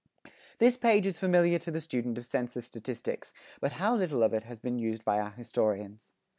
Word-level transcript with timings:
[11:2] 0.25 0.31
This 0.57 0.77
page 0.77 1.05
is 1.05 1.19
familiar 1.19 1.59
to 1.59 1.69
the 1.69 1.79
student 1.79 2.17
of 2.17 2.25
census 2.25 2.65
statistics, 2.65 3.33
but 3.59 3.73
how 3.73 3.95
little 3.95 4.23
of 4.23 4.33
it 4.33 4.45
has 4.45 4.57
been 4.57 4.79
used 4.79 5.05
by 5.05 5.19
our 5.19 5.29
historians. 5.29 6.11